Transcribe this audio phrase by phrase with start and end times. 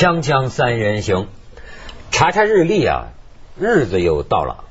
[0.00, 1.28] 锵锵三人行，
[2.10, 3.08] 查查日历啊，
[3.58, 4.64] 日子又到了。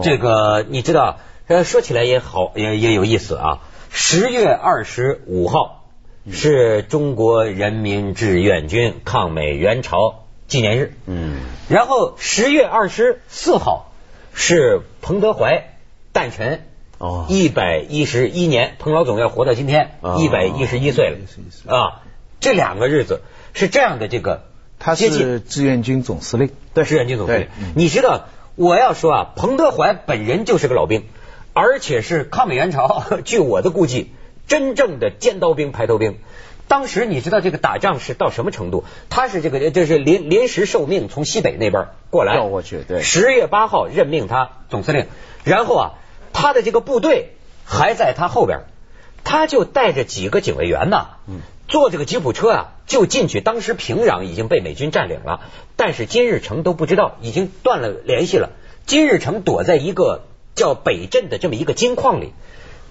[0.00, 1.18] 这个你知道，
[1.48, 3.62] 呃，说起来也好，也也有意思啊。
[3.90, 5.86] 十月二十五号
[6.30, 10.94] 是中国人民志愿军抗美援朝纪念日。
[11.06, 13.90] 嗯，然后十月二十四号
[14.34, 15.74] 是彭德怀
[16.12, 16.64] 诞辰。
[16.98, 21.18] 哦，一百一十一年，彭老总要活到今天，一百一十一岁了
[21.74, 22.02] 啊！
[22.38, 24.44] 这两个日子是这样的，这个
[24.86, 27.48] 他是志愿军总司令，对，志愿军总司令。
[27.74, 31.02] 你知道，我要说啊，彭德怀本人就是个老兵，
[31.52, 34.12] 而且是抗美援朝， 据我的估计，
[34.46, 36.18] 真正的尖刀兵、排头兵。
[36.68, 38.84] 当时你知道这个打仗是到什么程度？
[39.10, 42.84] 他是这个，这是临临时受命从西北那边过来，调过去。
[42.86, 45.06] 对，十月八号任命他总司令，
[45.44, 45.90] 然后啊。
[46.38, 47.30] 他的这个部队
[47.64, 48.64] 还在他后边，
[49.24, 51.06] 他就带着几个警卫员呢，
[51.66, 53.40] 坐这个吉普车啊，就进去。
[53.40, 55.40] 当时平壤已经被美军占领了，
[55.76, 58.50] 但是金日成都不知道，已经断了联系了。
[58.86, 60.22] 金日成躲在一个
[60.54, 62.32] 叫北镇的这么一个金矿里，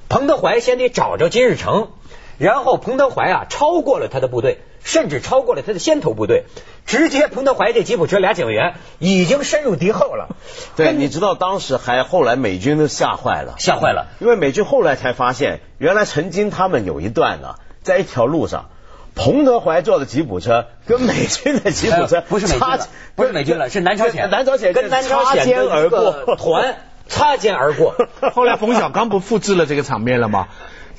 [0.10, 1.90] 彭德怀先得找着金日成。
[2.38, 6.44] 然后彭德怀啊，超过了他的部队，甚至超过了他的先头部队，
[6.86, 10.36] 直接彭德怀这吉普车俩警卫员已经深入敌后了。
[10.76, 18.70] 对，你知道当时还后来美军都吓坏了，吓坏了，因为美军后来才发现，原来曾经他们有一段呢，在一条路上，
[19.16, 26.78] 彭德怀坐的吉普车跟美军的吉普车不是美军了，不是美军了，是南朝鲜，南朝鲜跟南朝鲜 擦肩而过，团
[27.08, 27.96] 擦肩而过。
[28.34, 30.48] 后来冯小刚不复制了这个场面了吗？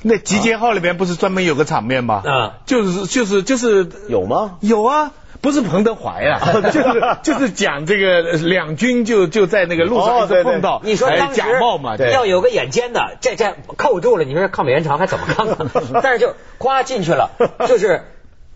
[0.03, 2.21] 那集结号里边不是专门有个场面吗？
[2.25, 4.57] 啊，就是就是就是有吗？
[4.61, 15.71] 有啊，不是彭德怀啊， 就是就是讲这个两军就就在那个路上碰到，你说当时假冒嘛，要有个眼尖的，这这扣住了，你说抗美援朝还怎么抗啊？
[16.03, 17.31] 但是就哗进去了，
[17.67, 18.03] 就是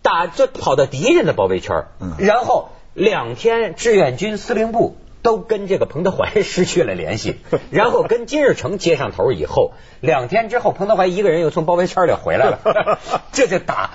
[0.02, 1.84] 打就跑到敌人的包围圈，
[2.18, 4.96] 然后两天志愿军司令部。
[5.22, 7.36] 都跟这个彭德怀失去了联系，
[7.70, 12.98] 然后跟金日成接上头以后，两天之后，彭德怀一个人又从包围圈里回来了，
[13.30, 13.90] 这就打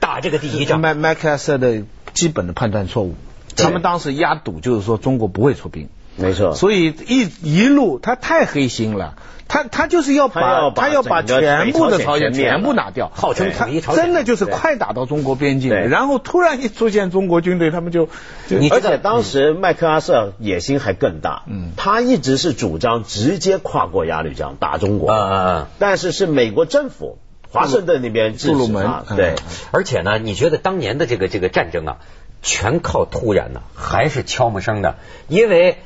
[0.00, 0.80] 打这个第一仗。
[0.80, 3.14] 麦麦克阿瑟的基本的判断错误，
[3.56, 9.16] 他们当时压赌就是说中国不会出兵，没错，所以一一路他太黑心了。
[9.46, 18.08] 他他就是要把他要把全部的朝鲜全部拿掉，号称统一朝鲜，真的就是快打到中国边境，然后突然一出现中国军队，他们就，
[18.70, 27.18] 而且当时麦克阿瑟野心还更大，嗯，他一直是主张直接跨过鸭绿江打中国，啊啊，但是是美国政府
[27.54, 29.34] 华盛顿那边杜鲁门，对，
[29.70, 31.96] 而且呢，你觉得当年的这个这个战争啊，
[32.42, 34.96] 全靠突然呢，还是悄没声的，
[35.28, 35.78] 因为。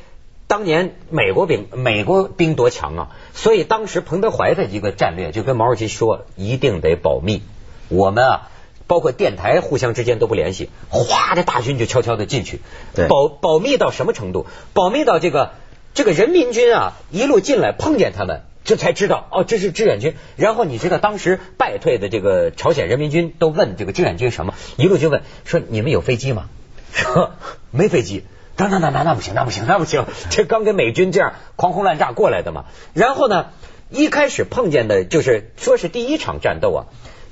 [0.51, 7.43] 当年美国兵美国兵多强啊，所以当时彭德怀的一个战略就跟毛主席说，一定得保密。
[7.91, 8.49] 我们啊，
[8.87, 12.63] 包括电台互相之间都不联系，哗，这大军就悄悄的进去，
[13.11, 14.47] 保保密到什么程度？
[14.73, 15.51] 保密到这个
[15.93, 20.15] 这个人民军啊，一路进来碰见他们，这才知道哦，这是志愿军。
[20.37, 24.53] 然后你知道当时败退的这个朝鲜人民军都问这个志愿军什么？
[24.77, 26.51] 一路就问说你们有飞机吗？
[26.93, 27.31] 说
[27.71, 28.25] 没飞机。
[28.59, 30.05] 那那那那那不行，那不行，那不行！
[30.29, 32.67] 这刚跟美军这样狂轰滥炸过来的嘛。
[32.93, 33.47] 然后呢，
[33.89, 36.81] 一开始碰见的就是说是第一场战斗啊，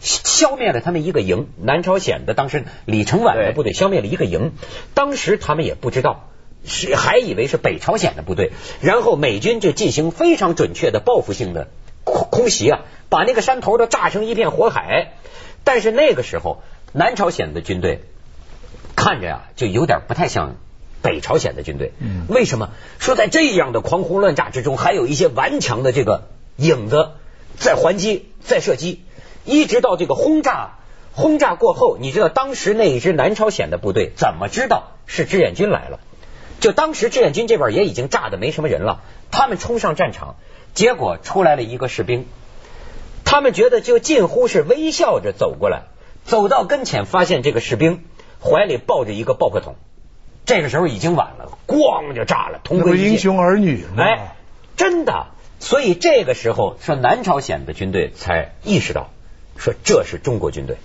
[0.00, 4.52] 消灭了他们一个营，南朝鲜的当时李承晚的部队消灭了一个营。
[4.94, 6.30] 当时他们也不知道，
[6.66, 8.52] 是还以为是北朝鲜的部队。
[8.80, 11.68] 然后美军就进行非常准确的报复性的
[12.04, 15.12] 空空袭啊，把那个山头都炸成一片火海。
[15.64, 16.62] 但是那个时候，
[16.92, 18.02] 南朝鲜的军队
[18.94, 20.56] 看着呀，就有点不太像。
[21.02, 21.92] 北朝鲜的军队，
[22.26, 27.10] 为什么说在这样的狂轰乱炸之中，还有一些顽强的这个影子
[27.56, 29.04] 在还击、在射击，
[29.44, 30.78] 一直到这个轰炸
[31.12, 36.00] 轰炸过后，你知道当时那一支南朝鲜的部队怎么知道是志愿军来了？
[36.60, 40.36] 就当时志愿军这边也已经炸的没什么人了，他们冲上战场，
[40.74, 42.26] 结果出来了一个士兵，
[43.24, 45.82] 他们觉得就近乎是微笑着走过来，
[46.24, 48.04] 走到跟前，发现这个士兵
[48.40, 49.76] 怀里抱着一个爆破筒。
[50.44, 53.84] 这个时候已经晚了，咣就炸了，同归英雄儿女。
[53.96, 54.36] 哎，
[54.76, 55.26] 真的，
[55.58, 59.10] 所以这个时候说南朝鲜的军队才意识到，
[59.56, 60.76] 说这是中国军队，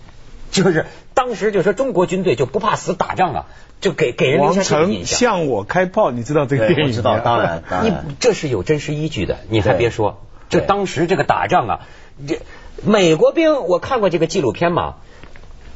[0.50, 3.45] 就是当时就说中国军队就不怕死打仗啊，
[3.81, 5.19] 就给给人留下这个印象。
[5.19, 6.94] 向我开炮，你知道这个电影？
[6.94, 11.80] 知道，当然，你这是有真实依据的，你还别说，这当时这个打仗啊，
[12.25, 12.39] 这
[12.86, 14.95] 美国兵我看过这个纪录片嘛。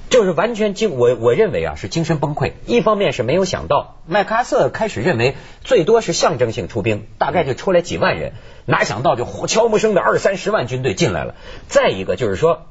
[0.08, 2.54] 就是完全精，我我认为啊是精神崩溃。
[2.68, 8.34] 一方面是没有想到麦克阿瑟开始认为最多是象征性出兵，大概就出来几万人，
[8.66, 11.34] 哪想到就悄无声的二三十万军队进来了。
[11.68, 12.68] 再一个就是说，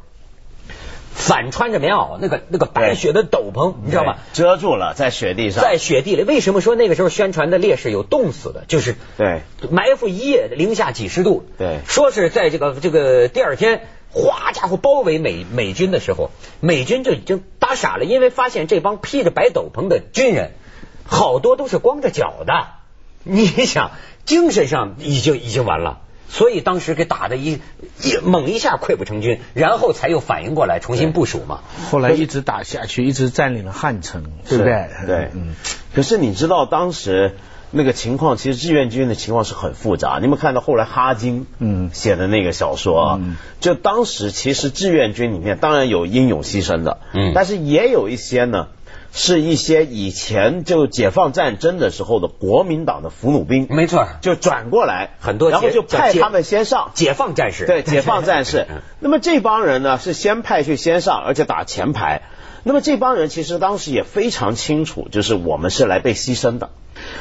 [1.14, 4.16] 反穿着棉袄，那个那个白雪的斗篷，你知道吗？
[4.32, 6.24] 遮住了，在雪地上，在雪地里。
[6.24, 8.64] 为什么说那个时候宣传的烈士有冻死的？
[8.66, 11.46] 就是对埋伏一夜，零下几十度。
[11.56, 16.30] 对，说是在这个这个第二天，哗家伙包围美美军的时候，
[16.60, 20.50] 美军就已经打傻了，因为发现这帮披着白斗篷的军人，
[21.06, 22.66] 好多都是光着脚的。
[23.22, 23.92] 你想，
[24.26, 26.00] 精神上已经已经完了。
[26.28, 27.60] 所以当时给打的一
[28.02, 31.60] 一猛一下溃不成军，然后才又反应过来重新部署嘛。
[31.90, 34.88] 后来一直打下去，一直占领了汉城，对不对？
[35.06, 35.54] 对，嗯。
[35.94, 37.36] 可是你知道当时
[37.70, 40.18] 那个情况，其实志愿军的情况是很复杂。
[40.20, 43.20] 你们看到后来哈金嗯写的那个小说啊，
[43.60, 48.68] 就当时其实志愿军里面当然有英勇牺牲的，嗯，但是也有一些呢。
[49.16, 58.66] 是一些以前就解放战争的时候的国民党的俘虏兵，没错，就转过来很多，然后就派他们先上解放战士，对，解放战士。
[58.98, 62.22] 那么这帮人呢是先派去先上，而且打前排。
[62.64, 66.70] 那么这帮人其实当时也非常清楚，就是我们是来被牺牲的。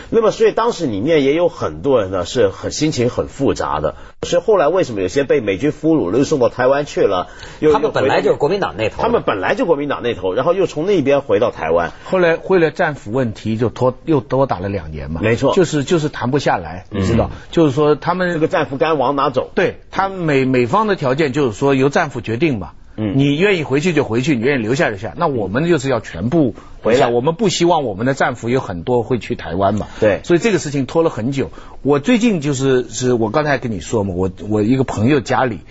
[0.09, 3.95] 那么，所以当时里面也有很多人呢，是很心情很复杂的。
[4.23, 7.27] 所以后来为什么有些被美军俘虏了，又送到台湾去了？
[7.73, 11.91] 他们本来就是国民党那头，他们本来就国民党那头，然后又从那边回到台湾。
[12.05, 15.19] 后来为了战俘问题，就拖又多打了两年嘛。
[15.21, 19.51] 没错，就是就是谈不下来，你知道，就是说他们这个战俘该往哪走？
[19.55, 22.71] 对他美美方的条件就是说由战俘决定嘛。
[22.95, 25.13] 嗯，你愿意回去就回去，你愿意留下就下。
[25.17, 29.87] 那我们就是要全部回来，我们不希望我们的战俘有很多会去台湾嘛。
[29.99, 31.51] 对，所以这个事情拖了很久。
[31.81, 35.61] 我最近就是是我刚才跟你说嘛，我我一个朋友家里，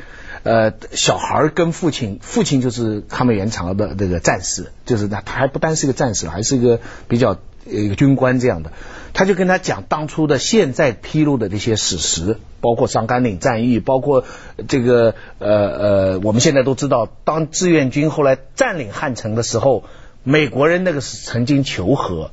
[0.43, 8.73] 呃，小孩跟父亲，父亲就是抗美援朝的这个战士，就是他他还不单是个战士，还是一个比较一个军官这样的。
[9.15, 14.25] 他就跟他讲当初的现在披露的这些史实，包括上甘岭战役，包括
[14.69, 19.85] 这个呃呃，我们现在都知道，当志愿军后来占领汉城的时候，
[20.23, 22.31] 美国人那个是曾经求和，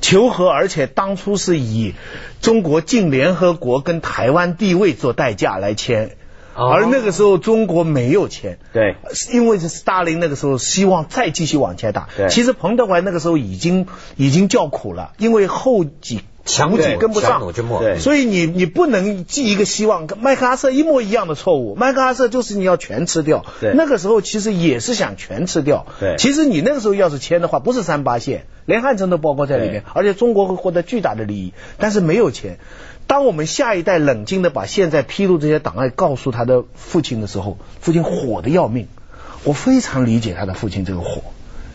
[0.00, 1.94] 求和，而且当初是以
[2.40, 6.17] 中国进联合国跟台湾地位做代价来签。
[6.58, 8.96] 而那个时候中国没有钱，对，
[9.32, 12.08] 因为是斯大林那个时候希望再继续往前打。
[12.16, 21.74] 对，其实彭德怀那个时候已经已经叫苦了，因为后几强继跟不上，对，所以你你不能寄一个希望，跟麦克阿瑟一模一样的错误。
[21.74, 32.58] 麦克阿瑟就是你要全吃掉，对，那个时候其实也是想全吃掉，对，其实你那个时候要是签的话，不是三八线，连汉城都包括在里面，而且中国会获得巨大的利益，但是没有钱。
[33.08, 38.86] 当我们下一代冷静的把现在披露这些档案告诉他的父亲的时候，父亲火的要命。
[39.42, 41.22] 我非常理解他的父亲这个火，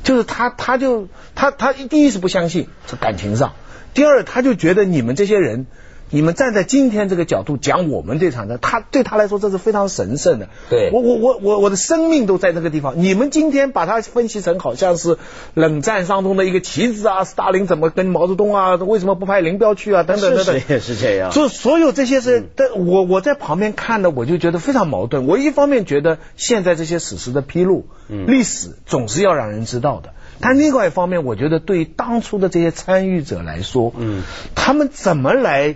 [0.04, 3.50] 就是他他就他他第一是不相信，是感情上；
[3.94, 5.66] 第二他就觉得你们这些人。
[6.14, 10.48] 你们站在今天这个角度讲我们这场战，他对他来说这是非常神圣的。
[10.70, 12.94] 对，我我我我我的生命都在那个地方。
[13.02, 15.18] 你们今天把它分析成好像是
[15.56, 21.32] 冷战当中的一个棋子啊，斯大林怎么跟毛泽东啊，为什么不派林彪去啊，等等等等，也是这样。
[21.32, 25.26] 就所有这些是，但我我在旁边看的，我就觉得非常矛盾。
[25.26, 30.14] 我一方面觉得现在这些史实的披露，历史总是要让人知道的。
[30.40, 34.24] 但另外一方面，我觉得对当初的这些参与者来说，嗯，
[34.56, 35.76] 他们怎么来？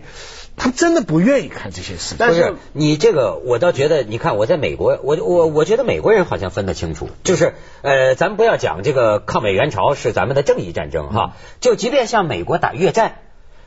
[0.59, 2.15] 他真的不愿意看这些事。
[2.17, 13.17] 但是你这个，我倒觉得，你看我在美国，我我我觉得美国人好像分得清楚，就是呃，咱们不要讲这个抗美援朝是咱们的正义战争哈，就即便像美国打越战。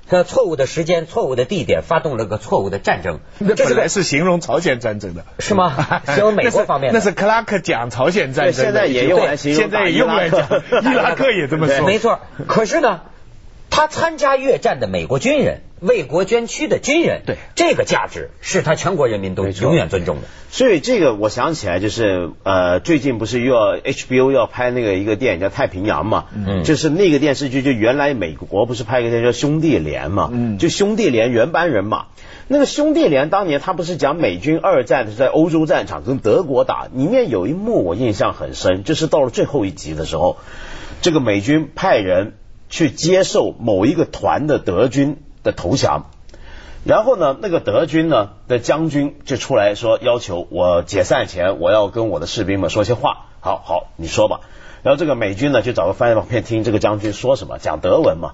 [0.08, 6.02] 在错误的时间、错误的地点发动了个错误的战争，那本来是形容朝鲜战争的，是吗？
[6.06, 10.48] 形容美国方面，那是克拉克讲朝鲜战争，现在也用来形容，现在也用来讲
[10.82, 12.18] 伊拉克也这么说， 没错。
[12.48, 13.00] 可是呢？
[13.70, 20.22] 他参加越战的美国军人，为国捐躯的军人，对这个价值是他全国人民都永远尊重的。
[20.50, 32.06] 所以这个我想起来，就是呃，最近不是又要 HBO 要拍那个一个电影叫《太平洋》嘛，嗯，就是那个电视剧，就原来美国不是拍一个叫《兄弟连》嘛，嗯，就兄弟连原班人马。
[32.48, 40.38] 那个兄弟连当年他不是讲美军二战是在欧洲战场跟德国打，里面有一幕我印象很深，就是到了最后一集的时候，
[41.00, 42.34] 这个美军派人。
[42.70, 46.06] 去接受某一个团的德军的投降，
[46.84, 53.26] 然后呢，那个德军呢的将军就出来说，要求我解散前我要跟我的士兵们说些话。
[53.40, 54.40] 好好，你说吧。
[54.82, 58.32] 然后这个美军呢就找个翻译片听这个将军说什么，讲德文嘛。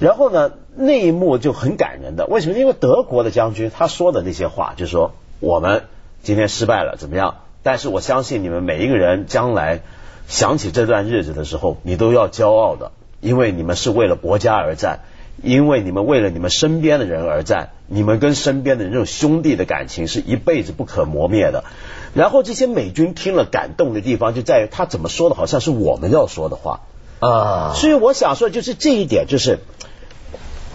[0.00, 2.58] 然后呢，那一幕就很感人的，为什么？
[2.58, 5.84] 因为德国的将军他说的那些话，就是说我们
[6.22, 7.36] 今天失败了，怎么样？
[7.62, 9.82] 但是我相信你们每一个人将来
[10.26, 12.90] 想起这段日子的时候，你都要骄傲的。
[13.24, 15.00] 因为你们是为了国家而战，
[15.42, 21.64] 因为你们为了你们身边的人而战，你们跟身边的人这种兄弟的感情是一辈子不可磨灭的。
[22.12, 26.82] 然后这些美军听了感动的地方就在于他怎么说的，好像是我们要说的话
[27.18, 27.72] 啊。
[27.74, 29.60] 所以我想说，就是这一点，就是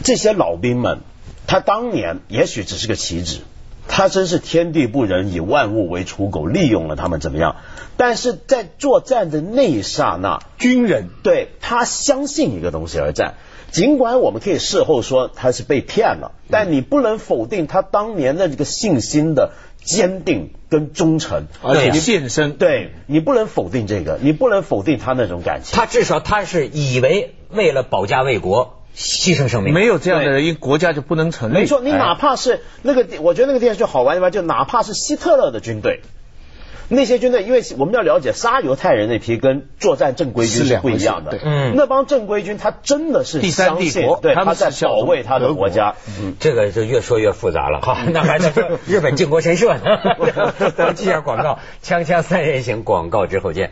[0.03, 1.01] 这些老兵们，
[1.45, 3.41] 他当年也许只是个棋子，
[3.89, 7.57] 他真是天地不仁，以万物为刍狗，利用了他们怎么样？
[7.97, 13.33] 但是在作战的那一刹那，军人对他相信一个东西而战。
[13.71, 19.51] 尽管我们可以事后说他是被骗了，但你不能否定他当年的这个信心的
[19.83, 22.53] 坚定跟忠诚，而且献身。
[22.53, 25.77] 对你不能否定这个，你不能否定他那种感情。
[25.77, 31.53] 他至少他是以为为了保家卫国牺牲生命，没有这样的人，国家就不能成立。
[31.53, 36.01] 没错，你哪怕是那个，我觉得那个电视剧好玩的地方，就哪怕是希特勒的军队。
[36.91, 41.37] 那些军队，因为我们要了解杀犹太人那批跟作战正规军是不一样的。
[41.41, 45.95] 嗯，那帮正规军他真的是第三帝国，对，他在保卫他的国家。
[46.19, 47.79] 嗯，这个就越说越复杂了。
[47.81, 49.81] 好， 那还在说日本靖国神社呢。
[50.75, 53.71] 咱们记下广告，锵锵三人行广告之后见。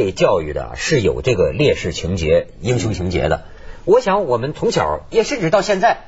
[0.00, 3.44] 被教育的是有这个烈士情节、英雄情节的。
[3.84, 5.98] 我想我们从小也甚至到现在，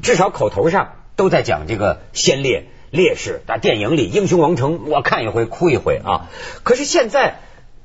[0.00, 3.42] 至少口头上都在讲这个先烈、烈士。
[3.46, 6.30] 啊，电影里《英雄王城》，我看一回哭一回啊。
[6.62, 7.40] 可是现在，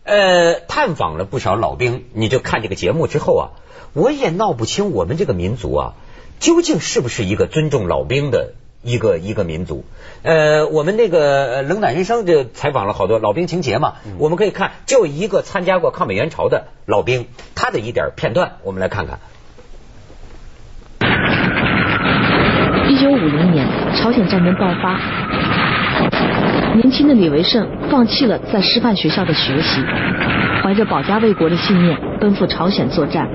[0.05, 3.45] 呃，探访了不少老兵，你就看这个节目之后啊，
[3.91, 5.93] 我也闹不清我们这个民族啊，
[6.39, 8.53] 究竟是不是一个尊重老兵的。
[8.87, 9.83] 一个一个民族，
[10.23, 19.19] 呃，我们那个冷暖人生就采访了好多老兵情节嘛，我们可以看就一个参加过抗美援朝的老兵，他的一点片段，我们来看看。
[22.87, 24.97] 一九五零年，朝鲜战争爆发，
[26.75, 29.81] 年轻的李维胜放弃了在师范学校的学习，
[30.63, 33.27] 怀着保家卫国的信念，奔赴朝鲜作战。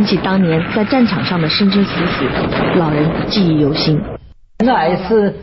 [0.00, 2.24] 谈起当年在战场上的生生死死，
[2.78, 4.00] 老人记忆犹新。
[4.64, 5.34] 那一次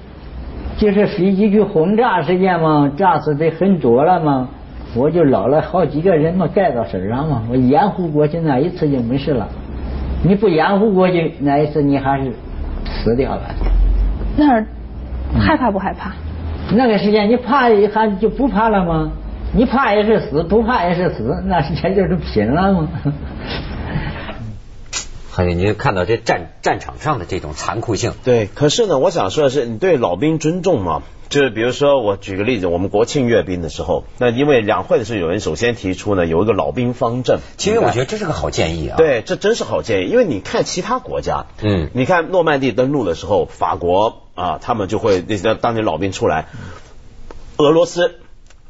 [0.80, 4.50] 就是飞机去轰炸事件嘛，炸死的很多了嘛，
[4.96, 9.48] 我就捞了好几个人嘛，盖到身上嘛，我掩护过去，那一次就没事了。
[10.24, 12.32] 你不掩护过去，那一次你还是
[12.86, 13.42] 死掉了。
[14.36, 14.66] 那儿
[15.40, 16.14] 害怕不害怕？
[16.76, 19.12] 那个时间你怕还就不怕了吗？
[19.54, 22.88] 你怕也是死，不怕也是死，那时间就是拼了嘛。
[25.38, 28.14] 哎，你就看到这战战场上的这种残酷性。
[28.24, 31.04] 对，可是呢，我想说的是，你对老兵尊重吗？
[31.30, 37.40] 就是比如说，我举个例子，我们国庆阅兵的时候，那因为两会的时候，有人首先提出呢，有一个老兵方阵。
[37.56, 38.98] 其实我觉得这是个好建议啊。
[38.98, 46.48] 对，这真是好建议，因为你看其他国家，嗯，你看诺曼底登陆的时候，法国啊，他们就会那些当年老兵出来。
[47.58, 48.16] 俄罗斯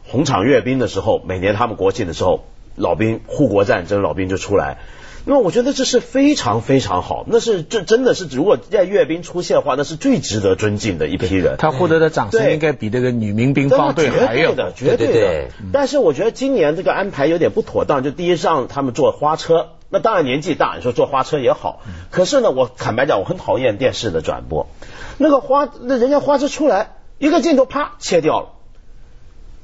[0.03, 2.43] 红场阅兵的时候，每年他们国庆的时候，
[2.75, 4.79] 老兵护国战争，老兵就出来。
[5.27, 11.57] 那么我觉得这是非常非常好，那是这真的是如果在阅兵出现的话，那是最值得尊敬的一批人。
[11.57, 15.49] 他获得的掌声应该比这个女民兵方队还要的，绝对的。
[15.73, 21.81] 但是我觉得今年这个安排有点不妥当，就第一让他们坐花车，那当然年纪大，你说坐花车也好。
[22.09, 24.67] 可是呢，我坦白讲，我很讨厌电视的转播，
[25.17, 28.47] 那个花那人家花车出来，一个镜头啪切掉了，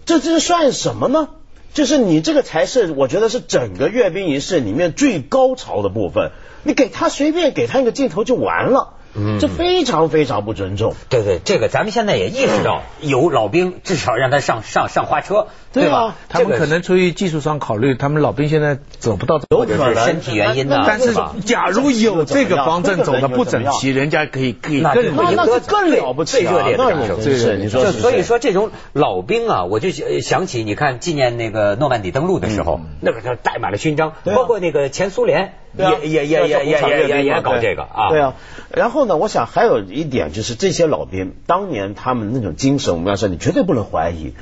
[0.04, 1.30] 这这算什么呢？
[1.74, 6.32] 就是你这个才是，我觉得是整个阅兵仪式里面最高潮的部分。
[6.64, 8.94] 你给他随便给他一个镜头就完了。
[9.16, 10.96] 嗯，这非常非常不尊重。
[11.10, 16.16] 对对，这个咱们现在也意识到，有老兵至少让他上上上花车，对吧？
[16.30, 20.84] 他们可能出于技术上考虑，他们老兵现在走不到，有可能身体原因的。
[20.88, 21.14] 但是
[21.46, 27.22] 假如有这个方阵走的不整齐，人家可以可以更那那更了不起，最热烈的感受。
[27.22, 29.90] 是你说，所以说这种老兵啊，我就
[30.22, 35.54] 想起你看纪念那个诺曼底登陆的时候，那个他带满了勋章，包括那个前苏联。
[35.78, 38.10] 也也也也也也也搞这个啊！
[38.10, 38.36] 对啊，
[38.72, 44.34] 然后呢，我想还有一点就是这些老兵当年他们那种精神，我们要说你绝对不能怀疑，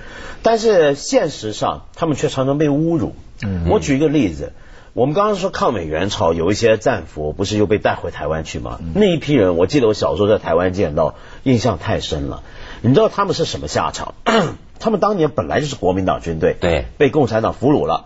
[0.43, 3.15] 但是现实上他们却常常被侮辱。
[3.43, 4.53] 嗯，我举一个例子，
[4.93, 8.79] 我们刚刚说抗美援朝有一些战俘不是又被带回台湾去吗？
[8.93, 12.43] 那一批人，我记得我小时候在台湾见到，印象太深了。
[12.81, 14.15] 你知道他们是什么下场？
[14.79, 18.05] 他们当年本来就是国民党军队，对，被共产党俘虏了。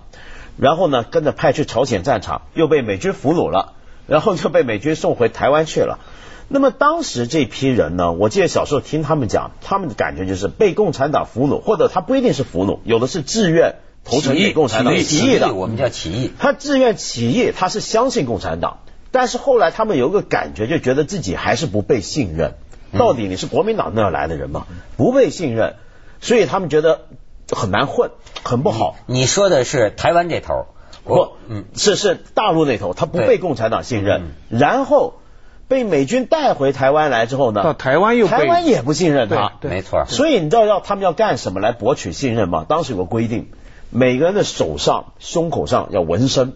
[0.58, 3.74] 然后呢，跟着派去朝鲜战场，又被美军俘虏了，
[4.08, 6.00] 然后就被美军送回台湾去了。
[6.48, 16.32] 那么当时这批人呢，我记得小时候听他们讲，他们的感觉就是被共产党俘虏，或者他不一定是俘虏，有的是自愿投诚给共产党起义的，我们叫起义。
[16.38, 18.82] 他自愿起义，他是相信共产党，
[19.12, 22.54] 但是后来他们有个感觉，就觉得自己还是不被信任。
[22.96, 24.68] 到底你是国民党那儿来的人吗？
[24.96, 25.76] 不被信任，
[26.22, 27.08] 所以他们觉得
[27.52, 28.12] 很难混，
[28.44, 28.96] 很不好。
[29.06, 30.66] 你说的是台湾这头，
[31.04, 35.16] 不，嗯，是是大陆那头，他不被共产党信任，然后
[35.68, 40.06] 被美军带回台湾来之后呢，到台湾又台湾也不信任他，没错。
[40.08, 42.66] 所以你知道要他们要干什么来博取信任吗？
[42.68, 43.50] 当时有个规定，
[43.90, 46.54] 每个人的手上、胸口上要纹身，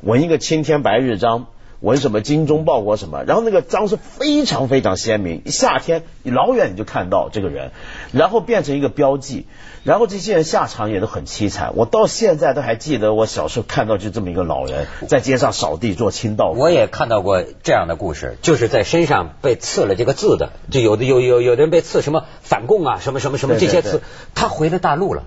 [0.00, 1.46] 纹一个青天白日章。
[1.80, 7.70] 纹什么精忠报国什么，然后那个章是非常非常鲜明，夏天你老远你就看到这个人，
[8.12, 9.46] 然后变成一个标记，
[9.84, 11.72] 然后这些人下场也都很凄惨。
[11.76, 16.60] 我到现在都还记得，我小时候看到就这么一个老人在街上扫地做清道夫。
[16.60, 24.02] 我也看到过这样的故事，就是在身上被刺了这个字的，就有的有有有的人被刺什么反共啊，什么什么什么这些刺，
[24.34, 25.22] 他回了大陆了。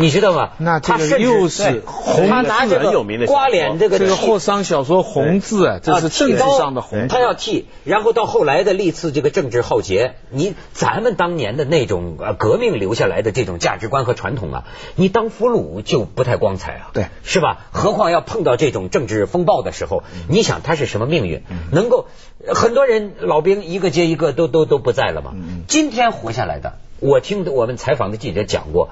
[0.00, 0.50] 你知道吗？
[0.56, 7.06] 那这个又是红他拿这个刮脸这个这个霍桑小说红字啊，这是政治上的红。
[7.08, 14.64] 他要替，然后到后来的历次这个政治浩劫，你咱们当年的那种呃革命留下来的这种价值观和传统啊，
[14.96, 17.66] 你当俘虏就不太光彩啊，对，是吧？
[17.70, 21.42] 何况要碰到这种政治风暴的时候，你想他是什么命运？
[21.72, 22.06] 能够
[22.48, 25.34] 很多人老兵一个接一个都都都不在了嘛？
[25.68, 26.78] 今天活下来的。
[27.00, 28.90] 我听我们采访的记者讲过，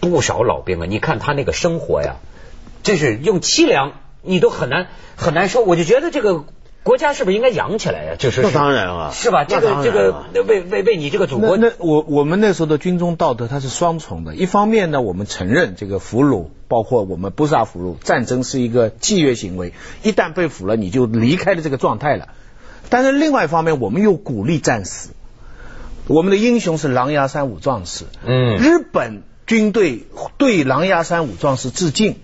[0.00, 2.16] 不少老兵啊，你看他那个生活呀，
[2.82, 3.92] 真是用凄凉，
[4.22, 5.62] 你都很难很难说。
[5.62, 6.44] 我就觉得这个
[6.82, 8.14] 国家是不是应该养起来呀？
[8.18, 9.44] 就是那当然了，是吧？
[9.44, 14.34] 这个这个为为为你这个祖国，那我我们那时候的军中道德它是双重的。
[14.34, 22.28] 一方面呢，我们承认这个俘虏，包括我们不杀俘虏，战争是一个契约行为，一旦被俘了，你就离开了这个状态了。
[22.88, 25.10] 但是另外一方面，我们又鼓励战死。
[26.06, 28.04] 我们的英雄是狼牙山五壮士。
[28.24, 30.06] 嗯，日本军队
[30.38, 32.16] 对狼牙山五壮士致敬，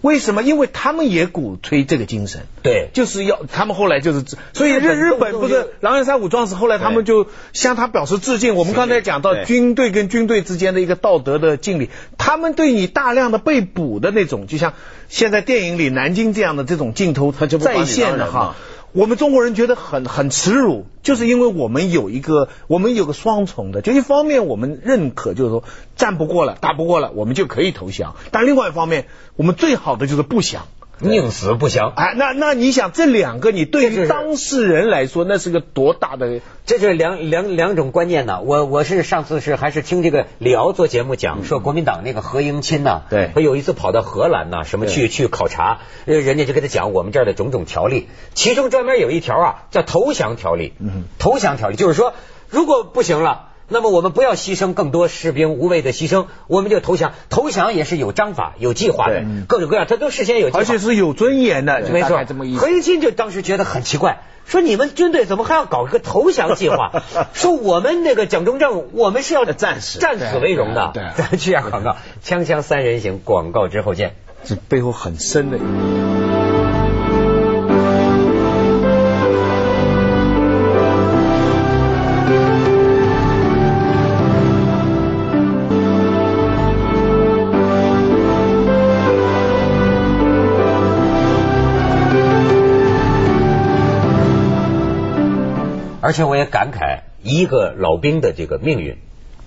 [0.00, 0.42] 为什么？
[0.42, 2.46] 因为他们也鼓吹这个精神。
[2.62, 8.54] 对，就是要他们后来就是，所以日日本不是狼牙山五壮士，后来他们就向他表示致敬。
[8.54, 14.74] 我们刚才讲到军队跟军队之间的一个道德的敬礼，他们对你大量的被捕的那种，就像
[15.08, 18.56] 现在电影里南京这样的这种镜头它就在线的哈。
[18.92, 25.64] 我们中国人觉得很很耻辱，就是因为我们有一个我们有个双重的，就一方面我们认可，就是说
[25.96, 30.66] 战不过了，打不过了，我们就可以投降；但另外一方面，我们最好的就是不想。
[31.02, 36.40] 宁死不降，哎，那那你想这两个，你对于当事人来说，那是个多大的？
[36.64, 38.40] 这是两两两种观念呢。
[38.40, 52.14] 我我是上次是还是听这个李敖做节目讲，说国民党那个何应钦呢，对，他有一次跑到荷兰呢，什么去去考察，人家就跟他讲我们这儿的种种条例，其中专门有一条啊叫投降条例，嗯，投降条例就是说
[52.48, 53.48] 如果不行了。
[53.72, 57.14] 那么我们不要牺牲更多士兵无谓的牺牲，我们就投降。
[57.30, 61.80] 投降也是有章法、有计划的，各种各样，他都事先有计划，而且是有尊严的。
[61.92, 62.24] 没错，
[62.58, 67.02] 何应钦就当时觉得很奇怪，说你们军队怎么还要搞一个投降计划？
[67.32, 70.90] 说我们那个蒋中正，我们是要战死战死为荣的。
[70.94, 74.14] 对 咱去下广告，锵锵三人行，广告之后见。
[74.44, 75.58] 这背后很深的。
[96.02, 98.98] 而且我也感慨，一个老兵的这个命运，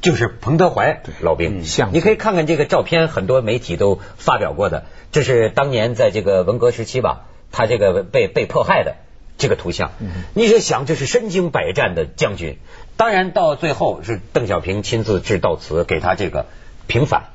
[0.01, 1.61] 就是彭德怀老兵。
[1.91, 8.95] 你可以看看这个照片，很多媒体都发表过的，这是当年在这个文革时期吧，他这个被被迫害的
[9.37, 9.91] 这个图像。
[10.33, 12.57] 你就想，这是身经百战的将军。
[12.95, 16.45] 当然，到最后是邓小平亲自致悼词给他这个
[16.87, 17.25] 平反。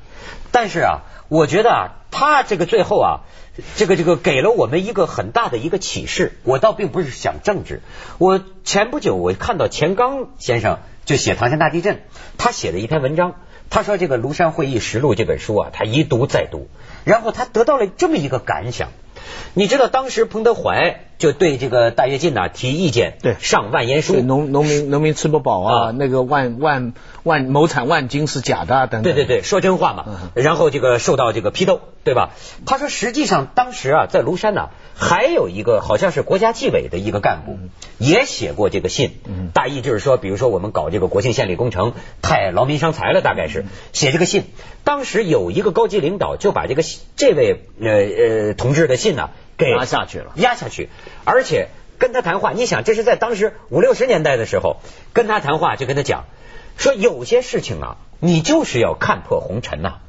[0.51, 3.21] 但是啊，我觉得啊，他这个最后啊。
[3.75, 6.39] 这个这个给了我们一个很大的一个启示。
[6.43, 7.81] 我倒并不是想政治。
[8.17, 12.01] 我前不久我看到钱刚先生就写唐山大地震，
[12.37, 13.35] 他写了一篇文章，
[13.69, 16.69] 他说这个庐山会议实录这本书啊，他一读再读，
[17.03, 18.89] 然后他得到了这么一个感想。
[19.53, 23.35] 你知道当时彭德怀就对这个大跃进呢提意见，对。
[23.39, 32.31] 上万言书，农农民农民吃不饱啊，那个万万万亩产万斤是假的等等，对对对，说真话嘛，然后这个受到这个批斗，对吧？
[32.65, 37.59] 他说实际上当时啊在庐山呢还有一个好像是国家纪委的一个干部
[37.99, 39.11] 也写过这个信，
[39.53, 43.63] 大意就是说，比如说我们搞这个国庆献礼工程太劳民伤财了，大概是。
[43.93, 44.45] 写这个信。
[44.83, 46.81] 当时有一个高级领导就把这个
[47.15, 49.29] 这位呃呃同志的信呢。
[49.65, 50.89] 给压下去了，压下去，
[51.23, 54.77] 而且跟他谈话，你想这是在当时五六十年代的时候
[55.13, 56.25] 跟他谈话，就跟他讲
[56.77, 59.99] 说有些事情啊，你就是要看破红尘呐。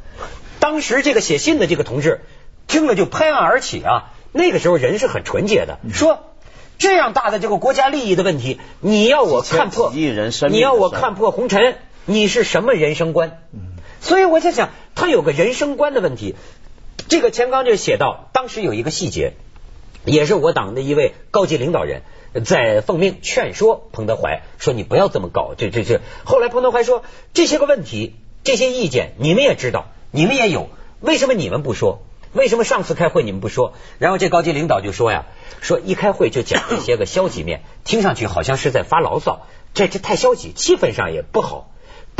[0.59, 2.21] 当时这个写信的这个同志
[2.67, 6.21] 听了就拍案而起啊，那个时候人是很纯洁的，说
[6.79, 9.91] 这样大的这个国家利益的问题，你要我看破，
[10.49, 13.38] 你要我看破红尘，你是什么人生观？
[14.01, 16.35] 所以我在想，他有个人生观的问题。
[17.09, 19.35] 这个钱刚就写到，当时有一个细节，
[20.05, 22.03] 也是我党的一位高级领导人
[22.45, 25.55] 在奉命劝说彭德怀，说你不要这么搞。
[25.57, 27.03] 这这这，后来彭德怀说
[27.35, 30.69] 这些个问题，这些意见你们也知道，你们也有，
[31.01, 32.03] 为什么你们不说？
[32.33, 33.75] 为什么上次开会你们不说？
[33.99, 35.27] 然后这高级领导就说呀，
[35.61, 41.72] 说一开会就讲这些个消极面，听上去好像是在发牢骚，这这太消极，气氛上也不好。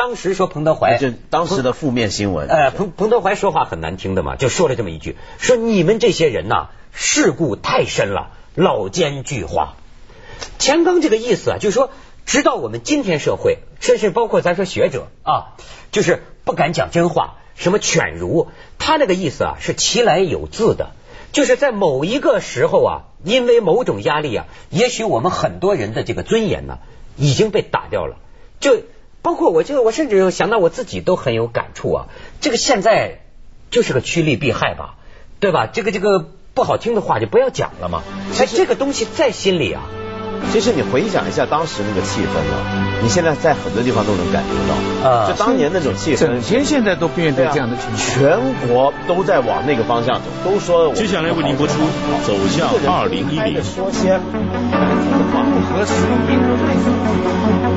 [0.03, 2.49] 当时说彭德怀，就当时的负面新闻。
[2.49, 9.69] 呃，彭彭德怀说话很难听的嘛，就说了这么一句，说你们这些人呐，世故太深了，老奸巨猾。
[10.59, 11.91] 钱刚这个意思啊，就是说，
[12.27, 15.55] 直到我们今天社会，甚至包括咱说学者啊，
[15.93, 18.49] 就是不敢讲真话，什么犬儒，
[18.81, 20.91] 他那个意思啊是其来有自的，
[21.31, 26.81] 就是在某一个时候啊，因为某种压力啊，也许我们很多人的这个尊严呢
[27.17, 28.17] 已经被打掉了，
[28.59, 28.81] 就。
[29.23, 32.07] 包括我，这个我甚至想到我自己都很有感触啊。
[32.41, 33.21] 这个现在
[33.71, 34.97] 就是个趋利避害吧，
[35.41, 35.69] 对吧？
[35.73, 38.03] 这个这个不好听的话就不要讲了嘛。
[38.39, 39.83] 哎，这个东西在心里啊。
[40.51, 45.09] 其实你回想一下当时那个气氛呢，你现在在很多地方都能感觉到。
[45.09, 45.29] 啊。
[45.29, 46.19] 就当年那种气氛。
[46.19, 50.93] 整天现在都面对这样的情绪，全国都在往那个方向走，都说。
[50.95, 51.75] 接下来为您播出
[52.27, 53.63] 《走向二零一零》。
[53.65, 54.21] 说先。
[55.33, 55.93] 不合时
[56.29, 57.72] 宜。